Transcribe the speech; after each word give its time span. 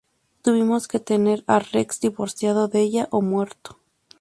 Tuvimos 0.41 0.87
que 0.87 0.99
tener 0.99 1.43
a 1.45 1.59
Rex 1.59 1.99
divorciado 1.99 2.67
de 2.67 2.79
ella 2.81 3.07
o 3.11 3.21
muerto". 3.21 3.77